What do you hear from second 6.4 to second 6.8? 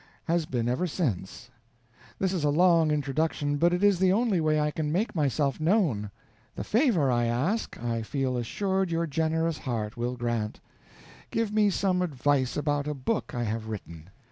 The